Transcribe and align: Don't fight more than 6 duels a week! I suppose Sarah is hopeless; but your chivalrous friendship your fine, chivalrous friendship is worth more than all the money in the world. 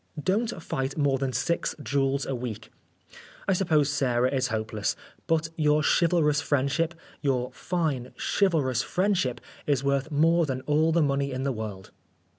Don't 0.19 0.63
fight 0.63 0.97
more 0.97 1.19
than 1.19 1.31
6 1.31 1.75
duels 1.75 2.25
a 2.25 2.33
week! 2.33 2.71
I 3.47 3.53
suppose 3.53 3.91
Sarah 3.91 4.31
is 4.33 4.47
hopeless; 4.47 4.95
but 5.27 5.49
your 5.57 5.83
chivalrous 5.83 6.41
friendship 6.41 6.95
your 7.21 7.51
fine, 7.51 8.11
chivalrous 8.39 8.81
friendship 8.81 9.39
is 9.67 9.83
worth 9.83 10.09
more 10.09 10.47
than 10.47 10.61
all 10.61 10.91
the 10.91 11.03
money 11.03 11.31
in 11.31 11.43
the 11.43 11.51
world. 11.51 11.91